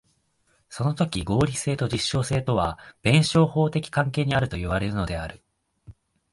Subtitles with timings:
[0.67, 5.43] そのとき合理性と実証性とは弁証法的関係にあるといわれるのである。